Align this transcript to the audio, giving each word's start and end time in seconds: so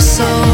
so 0.00 0.47